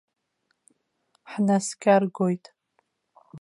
[1.31, 2.45] Ҳнаскьаргоит.